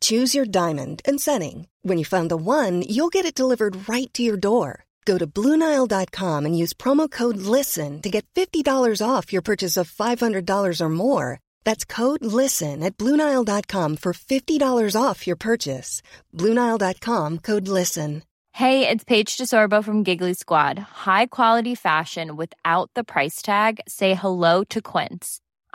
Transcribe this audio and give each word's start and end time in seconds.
Choose 0.00 0.34
your 0.34 0.44
diamond 0.44 1.00
and 1.08 1.18
setting. 1.18 1.68
When 1.80 1.96
you 1.96 2.04
find 2.04 2.30
the 2.30 2.36
one, 2.36 2.82
you'll 2.82 3.14
get 3.16 3.24
it 3.24 3.34
delivered 3.34 3.88
right 3.88 4.12
to 4.12 4.22
your 4.22 4.36
door. 4.36 4.84
Go 5.06 5.16
to 5.16 5.26
Bluenile.com 5.26 6.44
and 6.44 6.58
use 6.62 6.74
promo 6.74 7.10
code 7.10 7.38
LISTEN 7.38 8.02
to 8.02 8.10
get 8.10 8.26
$50 8.34 9.00
off 9.00 9.32
your 9.32 9.40
purchase 9.40 9.78
of 9.78 9.90
$500 9.90 10.80
or 10.82 10.88
more. 10.90 11.40
That's 11.64 11.86
code 11.86 12.22
LISTEN 12.22 12.82
at 12.82 12.98
Bluenile.com 12.98 13.96
for 13.96 14.12
$50 14.12 15.02
off 15.02 15.26
your 15.26 15.36
purchase. 15.36 16.02
Bluenile.com 16.34 17.38
code 17.38 17.68
LISTEN. 17.68 18.22
Hey, 18.52 18.88
it's 18.88 19.04
Paige 19.04 19.36
DeSorbo 19.36 19.84
from 19.84 20.02
Giggly 20.02 20.34
Squad. 20.34 20.78
High 21.06 21.26
quality 21.26 21.76
fashion 21.76 22.36
without 22.36 22.90
the 22.94 23.04
price 23.04 23.40
tag? 23.40 23.80
Say 23.86 24.14
hello 24.14 24.64
to 24.64 24.82
Quince. 24.82 25.40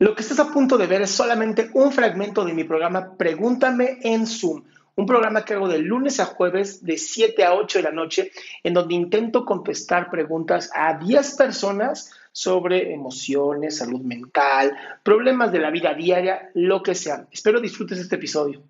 Lo 0.00 0.14
que 0.14 0.22
estás 0.22 0.38
a 0.38 0.52
punto 0.52 0.78
de 0.78 0.86
ver 0.86 1.02
es 1.02 1.10
solamente 1.10 1.70
un 1.74 1.90
fragmento 1.90 2.44
de 2.44 2.54
mi 2.54 2.62
programa 2.62 3.16
Pregúntame 3.16 3.98
en 4.02 4.28
Zoom, 4.28 4.62
un 4.94 5.06
programa 5.06 5.44
que 5.44 5.54
hago 5.54 5.66
de 5.66 5.78
lunes 5.78 6.20
a 6.20 6.26
jueves 6.26 6.84
de 6.84 6.96
7 6.96 7.44
a 7.44 7.54
8 7.54 7.80
de 7.80 7.82
la 7.82 7.90
noche, 7.90 8.30
en 8.62 8.74
donde 8.74 8.94
intento 8.94 9.44
contestar 9.44 10.08
preguntas 10.08 10.70
a 10.72 10.96
10 10.98 11.34
personas 11.34 12.12
sobre 12.30 12.94
emociones, 12.94 13.78
salud 13.78 14.00
mental, 14.00 14.76
problemas 15.02 15.50
de 15.50 15.58
la 15.58 15.70
vida 15.70 15.92
diaria, 15.94 16.50
lo 16.54 16.80
que 16.80 16.94
sea. 16.94 17.26
Espero 17.32 17.60
disfrutes 17.60 17.98
este 17.98 18.14
episodio. 18.14 18.62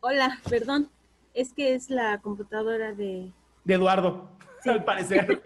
Hola, 0.00 0.40
perdón, 0.48 0.90
es 1.32 1.52
que 1.52 1.74
es 1.74 1.90
la 1.90 2.18
computadora 2.18 2.92
de... 2.92 3.30
De 3.62 3.74
Eduardo, 3.74 4.28
al 4.64 4.82
parecer. 4.82 5.40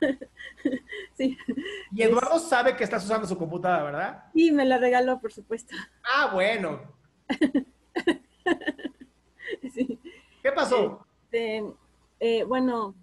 sí. 1.16 1.36
Y 1.92 2.02
Eduardo 2.02 2.38
sabe 2.38 2.76
que 2.76 2.84
estás 2.84 3.04
usando 3.04 3.26
su 3.26 3.36
computadora, 3.36 3.84
¿verdad? 3.84 4.24
Sí, 4.34 4.50
me 4.50 4.64
la 4.64 4.78
regaló, 4.78 5.20
por 5.20 5.32
supuesto. 5.32 5.74
Ah, 6.02 6.30
bueno. 6.32 6.80
Sí. 9.72 9.98
¿Qué 10.42 10.52
pasó? 10.52 11.06
Este, 11.24 11.64
eh, 12.20 12.44
bueno, 12.44 12.94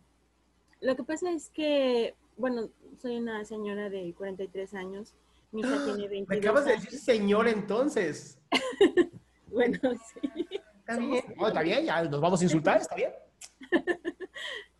lo 0.80 0.95
que 0.95 1.04
pasa 1.04 1.32
es 1.32 1.50
que, 1.50 2.16
bueno, 2.38 2.70
soy 3.02 3.17
una 3.17 3.44
señora 3.45 3.89
de 3.89 4.14
43 4.14 4.73
años. 4.73 5.14
Mi 5.52 5.61
hija 5.61 5.70
tiene 5.86 6.08
22 6.08 6.30
Me 6.30 6.38
acabas 6.38 6.66
de 6.66 6.71
decir 6.73 7.00
señor 7.00 7.48
entonces. 7.48 8.39
Bueno, 9.48 9.80
sí. 10.14 10.48
Está 10.80 10.95
bien. 10.95 11.26
No, 11.36 11.48
está 11.50 11.61
bien, 11.61 11.83
ya 11.83 12.04
nos 12.04 12.21
vamos 12.21 12.39
a 12.39 12.44
insultar, 12.45 12.80
está 12.80 12.95
bien. 12.95 13.11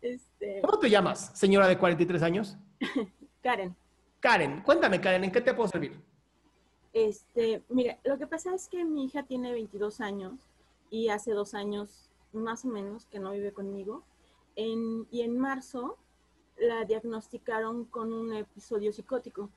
Este, 0.02 0.60
¿Cómo 0.60 0.78
te 0.78 0.90
llamas, 0.90 1.30
señora 1.38 1.68
de 1.68 1.78
43 1.78 2.22
años? 2.22 2.56
Karen, 3.42 3.74
Karen, 4.20 4.60
cuéntame, 4.62 5.00
Karen, 5.00 5.24
¿en 5.24 5.32
qué 5.32 5.40
te 5.40 5.54
puedo 5.54 5.68
servir? 5.68 5.98
este, 6.92 7.62
mira, 7.70 7.98
lo 8.04 8.18
que 8.18 8.26
pasa 8.26 8.54
es 8.54 8.68
que 8.68 8.84
mi 8.84 9.06
hija 9.06 9.22
tiene 9.22 9.50
22 9.52 10.00
años 10.02 10.34
y 10.90 11.08
hace 11.08 11.30
dos 11.32 11.54
años 11.54 12.10
más 12.34 12.64
o 12.66 12.68
menos 12.68 13.06
que 13.06 13.18
no 13.18 13.30
vive 13.32 13.52
conmigo. 13.52 14.02
En- 14.56 15.06
y 15.10 15.22
en 15.22 15.38
marzo 15.38 15.96
la 16.58 16.84
diagnosticaron 16.84 17.86
con 17.86 18.12
un 18.12 18.34
episodio 18.34 18.92
psicótico 18.92 19.48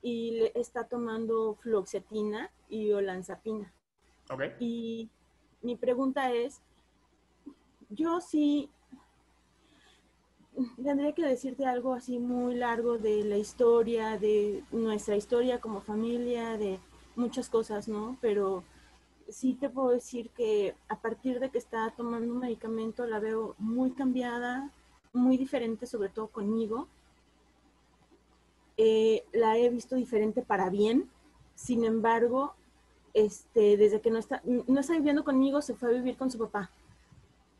y 0.00 0.30
le 0.38 0.52
está 0.54 0.84
tomando 0.84 1.54
fluoxetina 1.60 2.50
y 2.70 2.92
olanzapina. 2.92 3.70
Ok. 4.30 4.42
Y 4.58 5.10
mi 5.60 5.76
pregunta 5.76 6.32
es, 6.32 6.62
yo 7.90 8.20
sí 8.22 8.70
tendría 10.82 11.12
que 11.12 11.24
decirte 11.24 11.66
algo 11.66 11.94
así 11.94 12.18
muy 12.18 12.54
largo 12.54 12.98
de 12.98 13.24
la 13.24 13.36
historia, 13.36 14.18
de 14.18 14.62
nuestra 14.72 15.16
historia 15.16 15.60
como 15.60 15.80
familia, 15.80 16.56
de 16.56 16.78
muchas 17.16 17.48
cosas, 17.48 17.88
¿no? 17.88 18.16
Pero 18.20 18.64
sí 19.28 19.54
te 19.54 19.68
puedo 19.68 19.90
decir 19.90 20.30
que 20.30 20.74
a 20.88 20.96
partir 21.00 21.40
de 21.40 21.50
que 21.50 21.58
está 21.58 21.90
tomando 21.96 22.32
un 22.32 22.40
medicamento 22.40 23.06
la 23.06 23.20
veo 23.20 23.54
muy 23.58 23.92
cambiada, 23.92 24.70
muy 25.12 25.36
diferente, 25.36 25.86
sobre 25.86 26.08
todo 26.08 26.28
conmigo. 26.28 26.88
Eh, 28.76 29.24
la 29.32 29.58
he 29.58 29.68
visto 29.68 29.96
diferente 29.96 30.42
para 30.42 30.70
bien. 30.70 31.08
Sin 31.54 31.84
embargo, 31.84 32.54
este, 33.12 33.76
desde 33.76 34.00
que 34.00 34.10
no 34.10 34.18
está, 34.18 34.42
no 34.44 34.80
está 34.80 34.94
viviendo 34.94 35.24
conmigo, 35.24 35.60
se 35.62 35.74
fue 35.74 35.90
a 35.90 35.92
vivir 35.92 36.16
con 36.16 36.30
su 36.30 36.38
papá. 36.38 36.70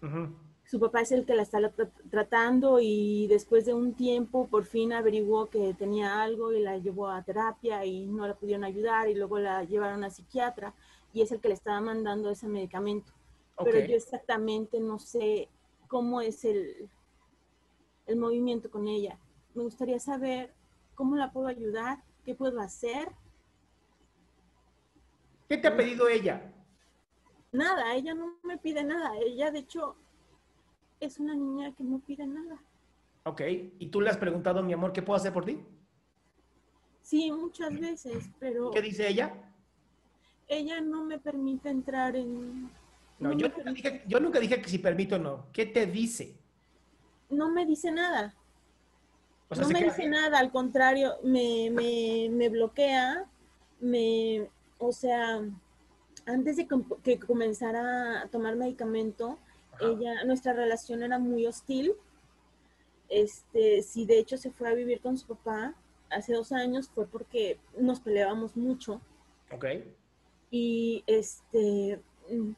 Ujú. 0.03 0.29
Su 0.71 0.79
papá 0.79 1.01
es 1.01 1.11
el 1.11 1.27
que 1.27 1.35
la 1.35 1.43
está 1.43 1.59
tra- 1.59 1.91
tratando 2.11 2.79
y 2.81 3.27
después 3.27 3.67
de 3.67 3.75
un 3.75 3.93
tiempo 3.93 4.47
por 4.47 4.65
fin 4.65 4.93
averiguó 4.93 5.51
que 5.51 5.75
tenía 5.75 6.23
algo 6.23 6.53
y 6.53 6.61
la 6.61 6.79
llevó 6.79 7.09
a 7.09 7.25
terapia 7.25 7.85
y 7.85 8.07
no 8.07 8.25
la 8.29 8.37
pudieron 8.37 8.63
ayudar 8.63 9.09
y 9.09 9.17
luego 9.17 9.41
la 9.41 9.65
llevaron 9.65 10.05
a 10.05 10.11
psiquiatra 10.11 10.73
y 11.13 11.23
es 11.23 11.33
el 11.33 11.41
que 11.41 11.49
le 11.49 11.55
estaba 11.55 11.81
mandando 11.81 12.31
ese 12.31 12.47
medicamento. 12.47 13.13
Pero 13.65 13.81
yo 13.81 13.97
exactamente 13.97 14.79
no 14.79 15.01
sé 15.01 15.49
cómo 15.89 16.21
es 16.21 16.45
el, 16.45 16.89
el 18.07 18.15
movimiento 18.15 18.71
con 18.71 18.87
ella. 18.87 19.19
Me 19.57 19.65
gustaría 19.65 19.99
saber 19.99 20.55
cómo 20.95 21.17
la 21.17 21.33
puedo 21.33 21.49
ayudar, 21.49 21.99
qué 22.25 22.37
puedo 22.37 22.61
hacer. 22.61 23.09
¿Qué 25.49 25.57
te 25.57 25.67
ha 25.67 25.77
pedido 25.77 26.07
ella? 26.09 26.55
Nada, 27.51 27.93
ella 27.97 28.15
no 28.15 28.39
me 28.45 28.57
pide 28.57 28.85
nada. 28.85 29.19
Ella, 29.19 29.51
de 29.51 29.59
hecho, 29.59 29.97
es 31.01 31.19
una 31.19 31.35
niña 31.35 31.75
que 31.75 31.83
no 31.83 31.99
pide 31.99 32.27
nada. 32.27 32.63
Ok. 33.25 33.43
¿Y 33.79 33.87
tú 33.89 34.01
le 34.01 34.11
has 34.11 34.17
preguntado, 34.17 34.63
mi 34.63 34.73
amor, 34.73 34.93
qué 34.93 35.03
puedo 35.03 35.17
hacer 35.17 35.33
por 35.33 35.45
ti? 35.45 35.59
Sí, 37.03 37.33
muchas 37.33 37.79
veces, 37.79 38.31
pero 38.39 38.71
¿Qué 38.71 38.83
dice 38.83 39.09
ella? 39.09 39.35
ella 40.47 40.81
no 40.81 41.05
me 41.05 41.19
permite 41.19 41.71
entrar 41.71 42.17
en... 42.17 42.65
No, 43.19 43.31
no 43.31 43.33
yo 43.33 43.49
nunca, 43.49 43.73
dije, 43.73 44.03
yo 44.07 44.21
nunca 44.21 44.41
dije 44.41 44.61
que 44.61 44.69
si 44.69 44.79
permito 44.79 45.17
o 45.17 45.19
no. 45.19 45.47
¿Qué 45.53 45.67
te 45.67 45.87
dice? 45.87 46.37
no 47.31 47.51
me 47.51 47.65
dice 47.65 47.91
nada. 47.91 48.35
O 49.49 49.55
sea, 49.55 49.65
no 49.65 49.71
me 49.71 49.83
dice 49.83 50.09
nada, 50.09 50.39
al 50.39 50.53
contrario, 50.53 51.15
me, 51.23 51.71
me, 51.71 52.29
me 52.31 52.49
bloquea, 52.49 53.25
me, 53.81 54.49
o 54.79 54.93
sea, 54.93 55.41
antes 56.27 56.57
de 56.57 56.69
que 57.03 57.19
comenzara 57.19 58.23
a 58.23 58.29
tomar 58.29 58.57
medicamento. 58.57 59.39
Ella, 59.81 60.25
nuestra 60.25 60.53
relación 60.53 61.03
era 61.03 61.19
muy 61.19 61.47
hostil. 61.47 61.95
Este, 63.09 63.83
si 63.83 64.07
de 64.07 64.19
hecho 64.19 64.37
se 64.37 64.51
fue 64.51 64.69
a 64.69 64.75
vivir 64.75 65.01
con 65.01 65.19
su 65.19 65.27
papá 65.27 65.75
hace 66.11 66.35
dos 66.35 66.53
años 66.53 66.91
fue 66.95 67.07
porque 67.07 67.59
nos 67.79 68.01
peleábamos 68.01 68.57
mucho. 68.57 69.01
Ok. 69.53 69.65
y 70.53 71.03
este 71.09 72.01
mm, 72.31 72.53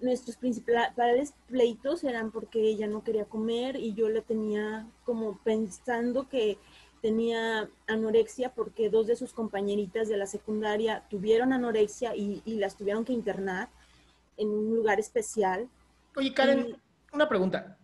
nuestros 0.00 0.36
principales 0.36 1.34
pleitos 1.46 2.04
eran 2.04 2.30
porque 2.30 2.60
ella 2.60 2.86
no 2.86 3.02
quería 3.02 3.24
comer 3.24 3.76
y 3.76 3.94
yo 3.94 4.08
le 4.08 4.22
tenía 4.22 4.86
como 5.04 5.38
pensando 5.38 6.28
que 6.28 6.56
tenía 7.02 7.68
anorexia 7.86 8.54
porque 8.54 8.90
dos 8.90 9.06
de 9.06 9.16
sus 9.16 9.32
compañeritas 9.32 10.08
de 10.08 10.16
la 10.16 10.26
secundaria 10.26 11.04
tuvieron 11.10 11.52
anorexia 11.52 12.14
y, 12.14 12.42
y 12.44 12.54
las 12.56 12.76
tuvieron 12.76 13.04
que 13.04 13.12
internar 13.12 13.68
en 14.36 14.48
un 14.48 14.74
lugar 14.74 15.00
especial. 15.00 15.68
Oye, 16.18 16.34
Karen, 16.34 16.66
Y- 16.68 16.76
una 17.14 17.28
pregunta. 17.28 17.78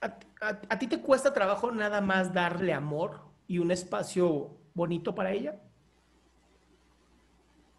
¿A, 0.00 0.06
a- 0.40 0.60
a 0.68 0.78
ti 0.78 0.88
te 0.88 1.00
cuesta 1.00 1.32
trabajo 1.32 1.70
nada 1.70 2.00
más 2.00 2.32
darle 2.34 2.72
amor 2.72 3.20
y 3.46 3.58
un 3.58 3.70
espacio 3.70 4.56
bonito 4.74 5.14
para 5.14 5.30
ella? 5.30 5.60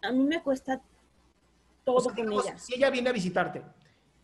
A 0.02 0.10
mí 0.12 0.24
me 0.24 0.42
cuesta 0.42 0.80
todo 1.84 1.96
O 1.96 2.00
sea, 2.00 2.14
con 2.14 2.24
digamos, 2.24 2.46
ella. 2.46 2.58
Si 2.58 2.74
ella 2.74 2.88
viene 2.90 3.10
a 3.10 3.12
visitarte 3.12 3.62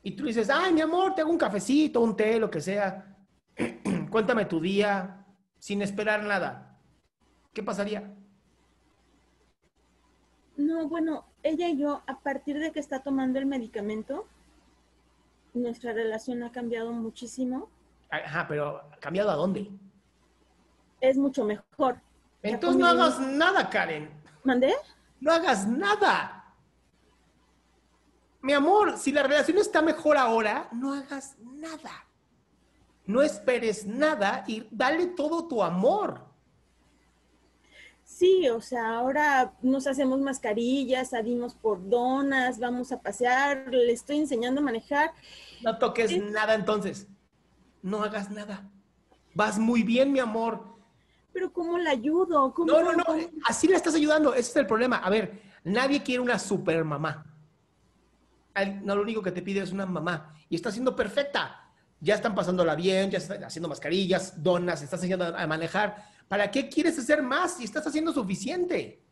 Y 0.02 0.12
tú 0.12 0.24
dices, 0.24 0.48
ay, 0.48 0.72
mi 0.72 0.80
amor, 0.80 1.14
te 1.14 1.20
hago 1.20 1.30
un 1.30 1.36
cafecito, 1.38 2.00
un 2.00 2.16
té, 2.16 2.38
lo 2.38 2.50
que 2.50 2.60
sea. 2.62 3.14
Cuéntame 4.10 4.46
tu 4.46 4.60
día, 4.60 5.26
sin 5.58 5.82
esperar 5.82 6.22
nada. 6.24 6.78
¿Qué 7.52 7.62
pasaría? 7.62 8.14
No, 10.56 10.88
bueno, 10.88 11.26
ella 11.42 11.68
y 11.68 11.76
yo, 11.78 12.00
a 12.06 12.20
partir 12.20 12.58
de 12.58 12.72
que 12.72 12.80
está 12.80 13.00
tomando 13.02 13.38
el 13.38 13.46
medicamento, 13.46 14.26
nuestra 15.58 15.92
relación 15.92 16.42
ha 16.42 16.52
cambiado 16.52 16.92
muchísimo. 16.92 17.68
Ajá, 18.10 18.46
pero 18.48 18.78
¿ha 18.92 18.96
cambiado 18.98 19.30
a 19.30 19.34
dónde? 19.34 19.70
Es 21.00 21.16
mucho 21.16 21.44
mejor. 21.44 22.00
Entonces 22.42 22.80
no 22.80 22.86
hagas 22.86 23.20
nada, 23.20 23.68
Karen. 23.68 24.10
¿Mandé? 24.44 24.74
No 25.20 25.32
hagas 25.32 25.66
nada. 25.66 26.54
Mi 28.40 28.52
amor, 28.52 28.96
si 28.96 29.12
la 29.12 29.22
relación 29.22 29.58
está 29.58 29.82
mejor 29.82 30.16
ahora, 30.16 30.68
no 30.72 30.94
hagas 30.94 31.36
nada. 31.38 32.06
No 33.04 33.22
esperes 33.22 33.86
nada 33.86 34.44
y 34.46 34.66
dale 34.70 35.06
todo 35.06 35.48
tu 35.48 35.62
amor. 35.62 36.27
Sí, 38.08 38.48
o 38.48 38.62
sea, 38.62 38.96
ahora 38.96 39.52
nos 39.60 39.86
hacemos 39.86 40.18
mascarillas, 40.18 41.10
salimos 41.10 41.54
por 41.54 41.86
donas, 41.90 42.58
vamos 42.58 42.90
a 42.90 43.02
pasear, 43.02 43.68
le 43.70 43.92
estoy 43.92 44.16
enseñando 44.16 44.62
a 44.62 44.64
manejar. 44.64 45.12
No 45.62 45.76
toques 45.76 46.18
nada 46.18 46.54
entonces. 46.54 47.06
No 47.82 48.02
hagas 48.02 48.30
nada. 48.30 48.66
Vas 49.34 49.58
muy 49.58 49.82
bien, 49.82 50.10
mi 50.10 50.20
amor. 50.20 50.64
Pero 51.34 51.52
¿cómo 51.52 51.76
la 51.76 51.90
ayudo? 51.90 52.54
no, 52.56 52.82
no, 52.82 52.92
no. 52.92 53.04
Así 53.44 53.68
la 53.68 53.76
estás 53.76 53.94
ayudando. 53.94 54.32
Ese 54.32 54.50
es 54.50 54.56
el 54.56 54.66
problema. 54.66 54.96
A 54.96 55.10
ver, 55.10 55.42
nadie 55.62 56.02
quiere 56.02 56.20
una 56.20 56.38
super 56.38 56.82
mamá. 56.84 57.26
No, 58.82 58.96
lo 58.96 59.02
único 59.02 59.22
que 59.22 59.32
te 59.32 59.42
pide 59.42 59.60
es 59.60 59.70
una 59.70 59.84
mamá. 59.84 60.34
Y 60.48 60.56
está 60.56 60.72
siendo 60.72 60.96
perfecta. 60.96 61.70
Ya 62.00 62.14
están 62.14 62.34
pasándola 62.34 62.74
bien, 62.74 63.10
ya 63.10 63.18
están 63.18 63.44
haciendo 63.44 63.68
mascarillas, 63.68 64.42
donas, 64.42 64.80
estás 64.80 64.98
enseñando 65.00 65.36
a 65.36 65.46
manejar. 65.46 66.17
¿Para 66.28 66.50
qué 66.50 66.68
quieres 66.68 66.98
hacer 66.98 67.22
más 67.22 67.56
si 67.56 67.64
estás 67.64 67.86
haciendo 67.86 68.12
suficiente? 68.12 69.02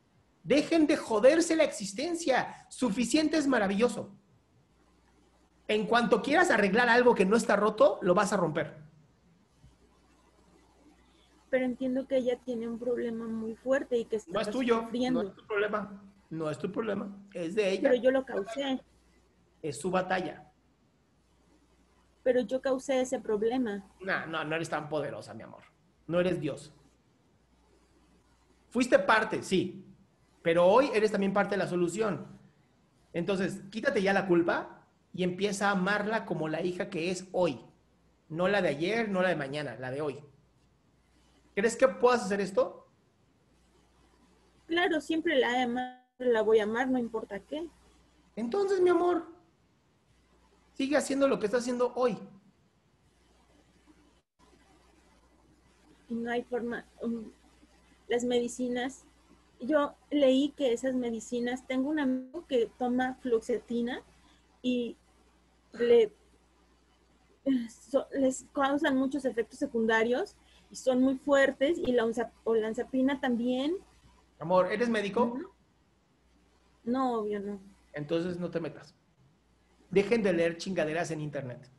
Dejen 0.44 0.86
de 0.86 0.96
joderse 0.96 1.56
la 1.56 1.64
existencia. 1.64 2.66
Suficiente 2.68 3.38
es 3.38 3.46
maravilloso. 3.46 4.14
En 5.66 5.86
cuanto 5.86 6.22
quieras 6.22 6.50
arreglar 6.50 6.88
algo 6.88 7.14
que 7.14 7.24
no 7.24 7.36
está 7.36 7.56
roto, 7.56 7.98
lo 8.02 8.14
vas 8.14 8.32
a 8.32 8.36
romper. 8.36 8.76
Pero 11.50 11.64
entiendo 11.64 12.06
que 12.06 12.18
ella 12.18 12.38
tiene 12.44 12.68
un 12.68 12.78
problema 12.78 13.26
muy 13.26 13.56
fuerte 13.56 13.96
y 13.96 14.04
que 14.04 14.16
está 14.16 14.30
No 14.30 14.40
es 14.40 14.50
tuyo, 14.50 14.88
no 15.10 15.22
es 15.22 15.34
tu 15.34 15.46
problema. 15.46 16.02
No 16.28 16.50
es 16.50 16.58
tu 16.58 16.70
problema, 16.70 17.16
es 17.32 17.54
de 17.54 17.70
ella. 17.70 17.90
Pero 17.90 18.02
yo 18.02 18.10
lo 18.10 18.24
causé. 18.24 18.80
Es 19.62 19.80
su 19.80 19.90
batalla. 19.90 20.50
Pero 22.22 22.40
yo 22.40 22.60
causé 22.60 23.00
ese 23.00 23.20
problema. 23.20 23.88
No, 24.00 24.26
no, 24.26 24.44
no 24.44 24.56
eres 24.56 24.68
tan 24.68 24.88
poderosa, 24.88 25.34
mi 25.34 25.44
amor. 25.44 25.62
No 26.08 26.20
eres 26.20 26.40
Dios. 26.40 26.72
Fuiste 28.76 28.98
parte, 28.98 29.42
sí, 29.42 29.86
pero 30.42 30.66
hoy 30.66 30.90
eres 30.92 31.10
también 31.10 31.32
parte 31.32 31.54
de 31.54 31.56
la 31.56 31.66
solución. 31.66 32.26
Entonces, 33.14 33.62
quítate 33.70 34.02
ya 34.02 34.12
la 34.12 34.26
culpa 34.26 34.86
y 35.14 35.24
empieza 35.24 35.68
a 35.68 35.70
amarla 35.70 36.26
como 36.26 36.46
la 36.46 36.60
hija 36.60 36.90
que 36.90 37.10
es 37.10 37.26
hoy. 37.32 37.58
No 38.28 38.48
la 38.48 38.60
de 38.60 38.68
ayer, 38.68 39.08
no 39.08 39.22
la 39.22 39.30
de 39.30 39.36
mañana, 39.36 39.76
la 39.76 39.90
de 39.90 40.02
hoy. 40.02 40.22
¿Crees 41.54 41.74
que 41.74 41.88
puedas 41.88 42.24
hacer 42.24 42.42
esto? 42.42 42.86
Claro, 44.66 45.00
siempre 45.00 45.38
la, 45.38 46.04
la 46.18 46.42
voy 46.42 46.58
a 46.58 46.64
amar, 46.64 46.90
no 46.90 46.98
importa 46.98 47.40
qué. 47.40 47.70
Entonces, 48.36 48.82
mi 48.82 48.90
amor, 48.90 49.24
sigue 50.74 50.98
haciendo 50.98 51.28
lo 51.28 51.38
que 51.38 51.46
está 51.46 51.56
haciendo 51.56 51.94
hoy. 51.94 52.18
Y 56.10 56.14
no 56.14 56.30
hay 56.30 56.42
forma. 56.42 56.84
Las 58.08 58.24
medicinas, 58.24 59.04
yo 59.60 59.94
leí 60.10 60.50
que 60.56 60.72
esas 60.72 60.94
medicinas, 60.94 61.66
tengo 61.66 61.88
un 61.88 61.98
amigo 61.98 62.46
que 62.46 62.70
toma 62.78 63.14
fluoxetina 63.20 64.02
y 64.62 64.96
le, 65.72 66.12
les 68.12 68.46
causan 68.52 68.96
muchos 68.96 69.24
efectos 69.24 69.58
secundarios 69.58 70.36
y 70.70 70.76
son 70.76 71.00
muy 71.00 71.16
fuertes 71.16 71.78
y 71.78 71.92
la 71.92 72.06
olanzapina 72.44 73.20
también. 73.20 73.76
Amor, 74.38 74.72
¿eres 74.72 74.88
médico? 74.88 75.38
No, 76.84 77.20
obvio 77.20 77.40
no. 77.40 77.60
Entonces 77.92 78.38
no 78.38 78.50
te 78.50 78.60
metas. 78.60 78.94
Dejen 79.90 80.22
de 80.22 80.32
leer 80.32 80.56
chingaderas 80.56 81.10
en 81.10 81.20
internet. 81.20 81.70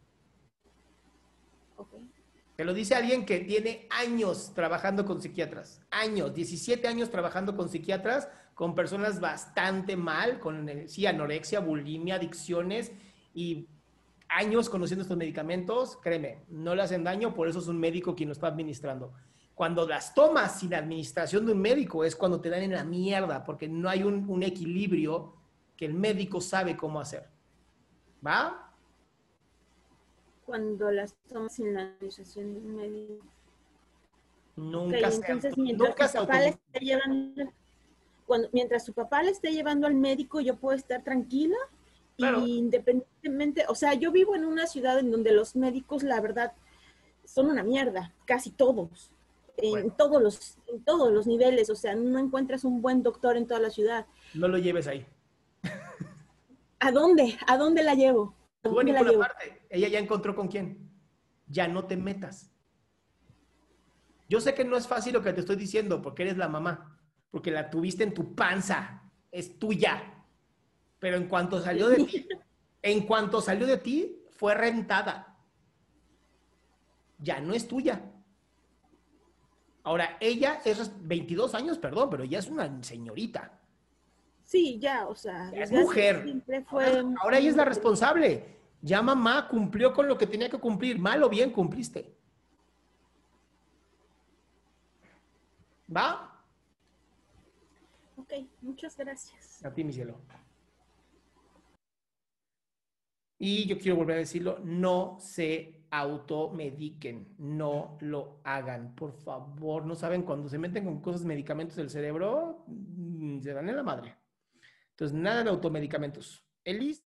Te 2.58 2.66
lo 2.66 2.74
dice 2.74 2.96
alguien 2.96 3.24
que 3.24 3.42
tiene 3.42 3.88
años 3.92 4.52
trabajando 4.56 5.06
con 5.06 5.22
psiquiatras. 5.22 5.80
Años, 5.92 6.34
17 6.34 6.88
años 6.88 7.12
trabajando 7.12 7.56
con 7.56 7.70
psiquiatras, 7.70 8.30
con 8.56 8.74
personas 8.74 9.20
bastante 9.20 9.96
mal, 9.96 10.40
con 10.40 10.68
sí, 10.88 11.06
anorexia, 11.06 11.60
bulimia, 11.60 12.16
adicciones 12.16 12.92
y 13.36 13.68
años 14.28 14.70
conociendo 14.70 15.04
estos 15.04 15.18
medicamentos. 15.18 16.00
Créeme, 16.02 16.46
no 16.50 16.74
le 16.74 16.82
hacen 16.82 17.04
daño, 17.04 17.36
por 17.36 17.48
eso 17.48 17.60
es 17.60 17.68
un 17.68 17.80
médico 17.80 18.16
quien 18.16 18.30
lo 18.30 18.34
está 18.34 18.48
administrando. 18.48 19.14
Cuando 19.54 19.88
las 19.88 20.16
tomas 20.16 20.60
sin 20.60 20.74
administración 20.74 21.46
de 21.46 21.52
un 21.52 21.62
médico 21.62 22.04
es 22.04 22.16
cuando 22.16 22.42
te 22.42 22.50
dan 22.50 22.64
en 22.64 22.72
la 22.72 22.84
mierda, 22.84 23.44
porque 23.44 23.68
no 23.68 23.88
hay 23.88 24.02
un, 24.02 24.28
un 24.28 24.42
equilibrio 24.42 25.36
que 25.76 25.86
el 25.86 25.94
médico 25.94 26.42
sabe 26.42 26.76
cómo 26.76 27.00
hacer. 27.00 27.30
¿Va? 28.26 28.67
Cuando 30.48 30.90
las 30.92 31.14
tomas 31.28 31.54
sin 31.54 31.74
la 31.74 31.82
administración 31.82 32.54
de 32.54 32.60
un 32.62 32.76
médico. 32.78 33.26
Nunca 34.56 34.98
entonces, 34.98 35.58
mientras 35.58 36.14
su 36.14 36.18
papá 36.18 36.40
le 36.40 36.48
esté 36.48 36.80
llevando, 36.80 37.54
cuando, 38.26 38.50
mientras 38.54 38.86
su 38.86 38.94
papá 38.94 39.22
le 39.22 39.32
esté 39.32 39.52
llevando 39.52 39.86
al 39.86 39.94
médico, 39.94 40.40
yo 40.40 40.56
puedo 40.56 40.76
estar 40.76 41.04
tranquila 41.04 41.58
independientemente, 42.18 43.66
o 43.68 43.76
sea, 43.76 43.94
yo 43.94 44.12
vivo 44.12 44.36
en 44.36 44.46
una 44.46 44.66
ciudad 44.66 44.98
en 44.98 45.12
donde 45.12 45.32
los 45.32 45.56
médicos, 45.56 46.02
la 46.02 46.20
verdad, 46.20 46.54
son 47.26 47.48
una 47.48 47.62
mierda, 47.62 48.14
casi 48.26 48.50
todos, 48.50 49.12
en 49.58 49.92
todos 49.92 50.22
los, 50.22 50.58
en 50.68 50.82
todos 50.84 51.12
los 51.12 51.28
niveles, 51.28 51.70
o 51.70 51.76
sea, 51.76 51.94
no 51.94 52.18
encuentras 52.18 52.64
un 52.64 52.82
buen 52.82 53.04
doctor 53.04 53.38
en 53.38 53.46
toda 53.46 53.60
la 53.60 53.70
ciudad. 53.70 54.08
No 54.34 54.48
lo 54.48 54.58
lleves 54.58 54.88
ahí. 54.88 55.06
¿A 56.80 56.92
dónde? 56.92 57.38
¿A 57.46 57.58
dónde 57.58 57.84
la 57.84 57.94
llevo? 57.94 58.34
Y 58.70 58.94
por 58.94 59.20
parte, 59.20 59.62
ella 59.70 59.88
ya 59.88 60.00
encontró 60.00 60.36
con 60.36 60.48
quién. 60.48 60.92
Ya 61.48 61.68
no 61.68 61.86
te 61.86 61.98
metas. 61.98 62.52
Yo 64.30 64.42
sé 64.42 64.54
que 64.54 64.66
no 64.66 64.76
es 64.76 64.88
fácil 64.88 65.14
lo 65.14 65.22
que 65.22 65.34
te 65.34 65.40
estoy 65.40 65.56
diciendo 65.56 66.02
porque 66.02 66.24
eres 66.24 66.38
la 66.38 66.50
mamá, 66.50 67.00
porque 67.32 67.52
la 67.52 67.70
tuviste 67.70 68.04
en 68.04 68.14
tu 68.14 68.36
panza, 68.36 69.04
es 69.32 69.58
tuya. 69.58 70.14
Pero 71.00 71.18
en 71.18 71.28
cuanto 71.28 71.62
salió 71.62 71.88
de 71.88 72.04
ti, 72.04 72.28
en 72.82 73.06
cuanto 73.06 73.42
salió 73.42 73.66
de 73.66 73.78
ti, 73.78 74.24
fue 74.32 74.54
rentada. 74.54 75.38
Ya 77.20 77.40
no 77.40 77.54
es 77.54 77.68
tuya. 77.68 78.02
Ahora, 79.84 80.18
ella 80.20 80.62
es 80.66 80.92
22 81.08 81.56
años, 81.56 81.80
perdón, 81.80 82.10
pero 82.10 82.26
ya 82.26 82.40
es 82.40 82.50
una 82.50 82.84
señorita. 82.84 83.58
Sí, 84.44 84.80
ya, 84.80 85.08
o 85.08 85.16
sea. 85.16 85.50
es 85.54 85.72
mujer. 85.72 86.26
ahora 87.22 87.38
ella 87.38 87.50
es 87.50 87.56
la 87.56 87.66
responsable. 87.66 88.57
Ya 88.82 89.02
mamá 89.02 89.48
cumplió 89.48 89.94
con 89.94 90.08
lo 90.08 90.18
que 90.18 90.28
tenía 90.28 90.50
que 90.50 90.60
cumplir. 90.60 91.00
Mal 91.00 91.24
o 91.24 91.30
bien 91.30 91.52
cumpliste. 91.52 92.16
¿Va? 95.96 96.44
Ok, 98.18 98.34
muchas 98.62 98.98
gracias. 98.98 99.64
A 99.66 99.74
ti, 99.74 99.84
mi 99.84 99.94
cielo. 99.94 100.20
Y 103.40 103.68
yo 103.68 103.78
quiero 103.78 103.98
volver 103.98 104.16
a 104.16 104.20
decirlo, 104.20 104.60
no 104.64 105.18
se 105.20 105.86
automediquen, 105.92 107.36
no 107.38 107.98
lo 108.02 108.42
hagan, 108.44 108.96
por 108.96 109.14
favor. 109.14 109.86
No 109.86 109.96
saben, 109.96 110.24
cuando 110.24 110.50
se 110.50 110.58
meten 110.58 110.86
con 110.86 111.02
cosas, 111.02 111.24
medicamentos 111.24 111.78
del 111.78 111.90
cerebro, 111.90 112.64
mm, 112.68 113.40
se 113.40 113.54
dan 113.54 113.70
en 113.70 113.76
la 113.76 113.84
madre. 113.84 114.16
Entonces, 114.90 115.16
nada 115.16 115.44
de 115.44 115.50
automedicamentos. 115.52 116.44
Elis 116.64 117.07